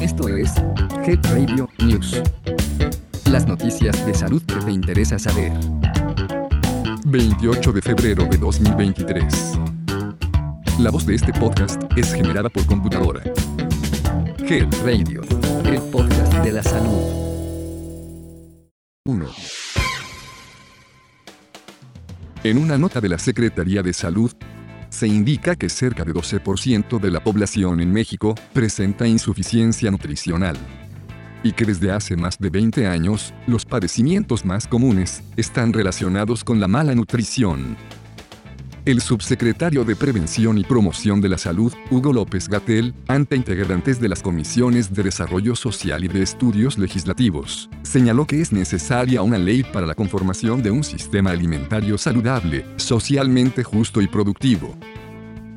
[0.00, 0.52] Esto es
[1.06, 2.20] Head Radio News.
[3.30, 5.52] Las noticias de salud que te interesa saber.
[7.06, 9.58] 28 de febrero de 2023.
[10.78, 13.22] La voz de este podcast es generada por computadora.
[14.38, 15.22] Head Radio,
[15.64, 17.22] el podcast de la salud.
[19.04, 19.26] 1.
[22.44, 24.32] En una nota de la Secretaría de Salud,
[24.92, 30.56] se indica que cerca de 12% de la población en México presenta insuficiencia nutricional.
[31.42, 36.60] Y que desde hace más de 20 años, los padecimientos más comunes están relacionados con
[36.60, 37.76] la mala nutrición.
[38.84, 44.08] El subsecretario de Prevención y Promoción de la Salud, Hugo López Gatel, ante integrantes de
[44.08, 49.62] las comisiones de Desarrollo Social y de Estudios Legislativos, señaló que es necesaria una ley
[49.62, 54.76] para la conformación de un sistema alimentario saludable, socialmente justo y productivo,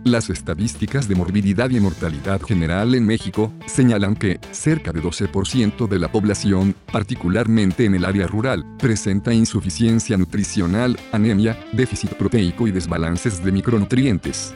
[0.06, 6.00] las estadísticas de morbilidad y mortalidad general en México señalan que cerca de 12% de
[6.00, 13.44] la población, particularmente en el área rural, presenta insuficiencia nutricional, anemia, déficit proteico y desbalances
[13.44, 14.54] de micronutrientes.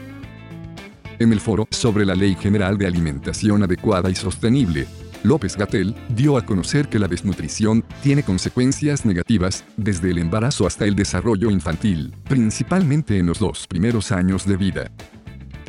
[1.18, 4.86] En el foro sobre la Ley General de Alimentación Adecuada y Sostenible,
[5.24, 10.86] López Gatel dio a conocer que la desnutrición tiene consecuencias negativas desde el embarazo hasta
[10.86, 14.92] el desarrollo infantil, principalmente en los dos primeros años de vida.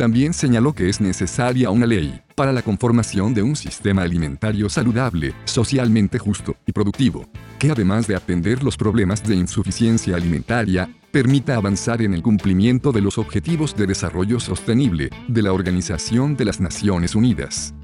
[0.00, 5.34] También señaló que es necesaria una ley para la conformación de un sistema alimentario saludable,
[5.44, 12.00] socialmente justo y productivo, que además de atender los problemas de insuficiencia alimentaria, permita avanzar
[12.00, 17.14] en el cumplimiento de los Objetivos de Desarrollo Sostenible de la Organización de las Naciones
[17.14, 17.74] Unidas.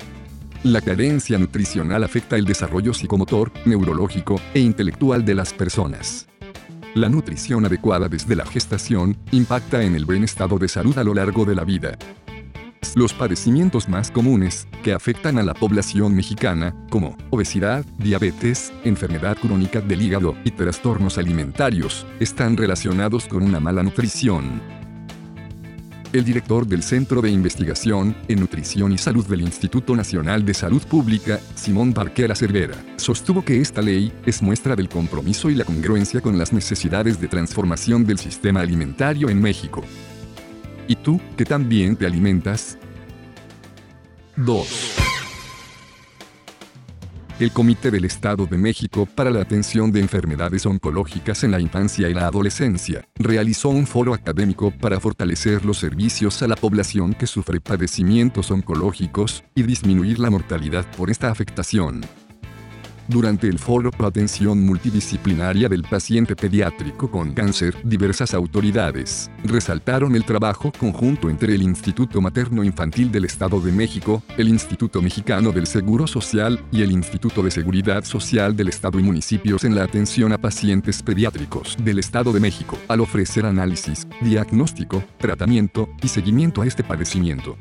[0.63, 6.29] La carencia nutricional afecta el desarrollo psicomotor, neurológico e intelectual de las personas.
[6.97, 11.13] La nutrición adecuada desde la gestación impacta en el buen estado de salud a lo
[11.13, 11.99] largo de la vida.
[12.95, 19.83] Los padecimientos más comunes que afectan a la población mexicana, como obesidad, diabetes, enfermedad crónica
[19.83, 24.86] del hígado y trastornos alimentarios, están relacionados con una mala nutrición.
[26.17, 30.83] El director del Centro de Investigación en Nutrición y Salud del Instituto Nacional de Salud
[30.83, 36.23] Pública, Simón Barquera Cervera, sostuvo que esta ley es muestra del compromiso y la congruencia
[36.23, 39.85] con las necesidades de transformación del sistema alimentario en México.
[40.89, 42.79] ¿Y tú, que también te alimentas?
[44.37, 44.86] 2.
[47.39, 52.09] El Comité del Estado de México para la Atención de Enfermedades Oncológicas en la Infancia
[52.09, 57.27] y la Adolescencia realizó un foro académico para fortalecer los servicios a la población que
[57.27, 62.01] sufre padecimientos oncológicos y disminuir la mortalidad por esta afectación.
[63.09, 70.73] Durante el foro Atención Multidisciplinaria del Paciente Pediátrico con Cáncer, diversas autoridades resaltaron el trabajo
[70.79, 76.07] conjunto entre el Instituto Materno Infantil del Estado de México, el Instituto Mexicano del Seguro
[76.07, 80.39] Social y el Instituto de Seguridad Social del Estado y municipios en la atención a
[80.39, 86.83] pacientes pediátricos del Estado de México, al ofrecer análisis, diagnóstico, tratamiento y seguimiento a este
[86.83, 87.57] padecimiento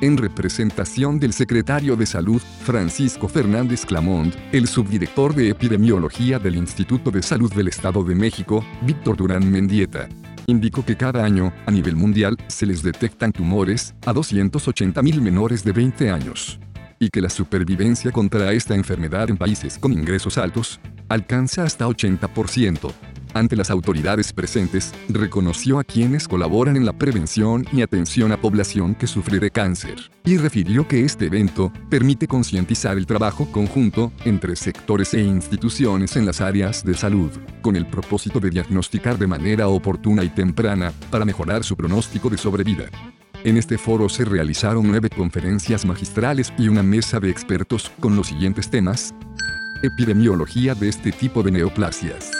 [0.00, 7.10] en representación del secretario de Salud, Francisco Fernández Clamont, el subdirector de Epidemiología del Instituto
[7.10, 10.08] de Salud del Estado de México, Víctor Durán Mendieta.
[10.46, 15.72] Indicó que cada año, a nivel mundial, se les detectan tumores a 280.000 menores de
[15.72, 16.60] 20 años.
[16.98, 22.92] Y que la supervivencia contra esta enfermedad en países con ingresos altos alcanza hasta 80%
[23.38, 28.94] ante las autoridades presentes, reconoció a quienes colaboran en la prevención y atención a población
[28.94, 34.56] que sufre de cáncer, y refirió que este evento permite concientizar el trabajo conjunto entre
[34.56, 37.30] sectores e instituciones en las áreas de salud,
[37.62, 42.38] con el propósito de diagnosticar de manera oportuna y temprana, para mejorar su pronóstico de
[42.38, 42.84] sobrevida.
[43.44, 48.28] En este foro se realizaron nueve conferencias magistrales y una mesa de expertos con los
[48.28, 49.14] siguientes temas.
[49.82, 52.35] Epidemiología de este tipo de neoplasias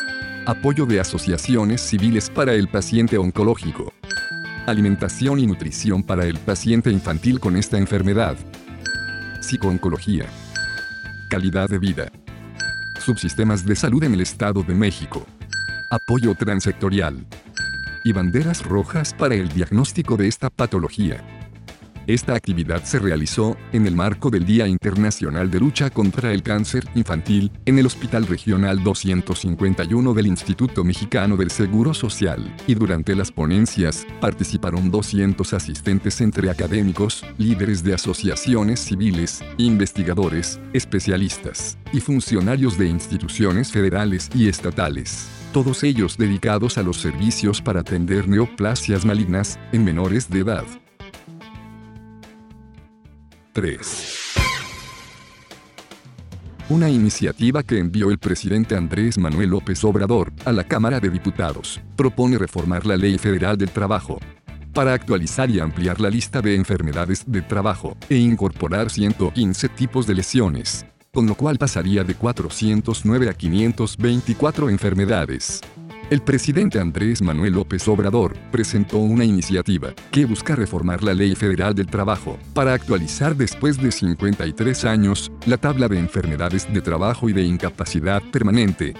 [0.49, 3.93] Apoyo de asociaciones civiles para el paciente oncológico.
[4.67, 8.37] Alimentación y nutrición para el paciente infantil con esta enfermedad.
[9.41, 10.27] Psicooncología.
[11.31, 12.13] Calidad de vida.
[13.05, 15.27] Subsistemas de salud en el Estado de México.
[15.91, 17.27] Apoyo transectorial.
[18.05, 21.25] Y banderas rojas para el diagnóstico de esta patología.
[22.07, 26.85] Esta actividad se realizó en el marco del Día Internacional de Lucha contra el Cáncer
[26.95, 33.33] Infantil en el Hospital Regional 251 del Instituto Mexicano del Seguro Social, y durante las
[33.33, 42.87] ponencias participaron 200 asistentes entre académicos, líderes de asociaciones civiles, investigadores, especialistas y funcionarios de
[42.87, 49.87] instituciones federales y estatales todos ellos dedicados a los servicios para atender neoplasias malignas en
[49.87, 50.67] menores de edad.
[53.57, 53.81] 3.
[56.69, 61.81] Una iniciativa que envió el presidente Andrés Manuel López Obrador a la Cámara de Diputados
[61.97, 64.21] propone reformar la Ley Federal del Trabajo
[64.75, 70.17] para actualizar y ampliar la lista de enfermedades de trabajo e incorporar 115 tipos de
[70.17, 75.63] lesiones, con lo cual pasaría de 409 a 524 enfermedades.
[76.09, 81.75] El presidente Andrés Manuel López Obrador presentó una iniciativa que busca reformar la Ley Federal
[81.75, 87.33] del Trabajo para actualizar después de 53 años la tabla de enfermedades de trabajo y
[87.33, 88.95] de incapacidad permanente,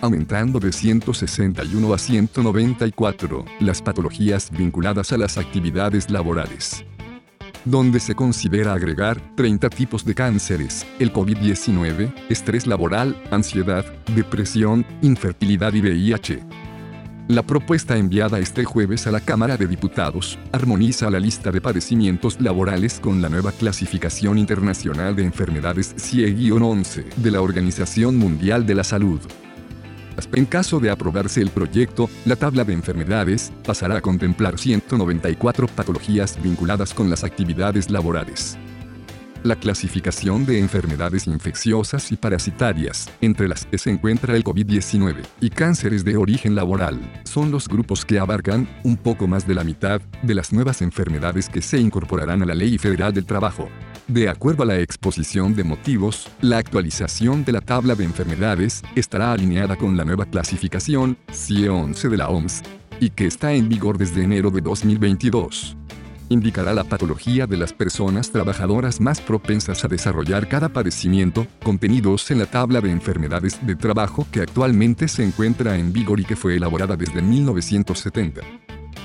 [0.00, 6.84] aumentando de 161 a 194 las patologías vinculadas a las actividades laborales
[7.64, 15.72] donde se considera agregar 30 tipos de cánceres, el COVID-19, estrés laboral, ansiedad, depresión, infertilidad
[15.74, 16.42] y VIH.
[17.28, 22.40] La propuesta enviada este jueves a la Cámara de Diputados armoniza la lista de padecimientos
[22.40, 28.84] laborales con la nueva clasificación internacional de enfermedades CIE-11 de la Organización Mundial de la
[28.84, 29.20] Salud.
[30.34, 36.40] En caso de aprobarse el proyecto, la tabla de enfermedades pasará a contemplar 194 patologías
[36.42, 38.58] vinculadas con las actividades laborales.
[39.44, 45.50] La clasificación de enfermedades infecciosas y parasitarias, entre las que se encuentra el COVID-19 y
[45.50, 50.00] cánceres de origen laboral, son los grupos que abarcan un poco más de la mitad
[50.22, 53.68] de las nuevas enfermedades que se incorporarán a la Ley Federal del Trabajo.
[54.06, 59.32] De acuerdo a la exposición de motivos, la actualización de la tabla de enfermedades estará
[59.32, 62.62] alineada con la nueva clasificación CIE 11 de la OMS
[63.00, 65.76] y que está en vigor desde enero de 2022.
[66.32, 72.38] Indicará la patología de las personas trabajadoras más propensas a desarrollar cada padecimiento, contenidos en
[72.38, 76.56] la tabla de enfermedades de trabajo que actualmente se encuentra en vigor y que fue
[76.56, 78.40] elaborada desde 1970.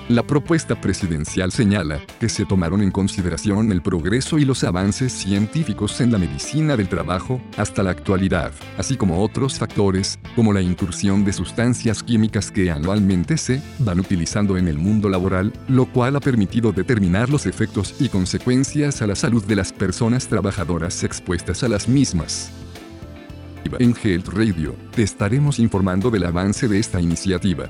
[0.10, 6.00] La propuesta presidencial señala que se tomaron en consideración el progreso y los avances científicos
[6.00, 11.26] en la medicina del trabajo hasta la actualidad, así como otros factores, como la incursión
[11.26, 16.22] de sustancias químicas que anualmente se van utilizando en el mundo laboral, lo cual ha
[16.22, 21.68] permitido determinar los efectos y consecuencias a la salud de las personas trabajadoras expuestas a
[21.68, 22.50] las mismas.
[23.78, 27.70] En Health Radio, te estaremos informando del avance de esta iniciativa.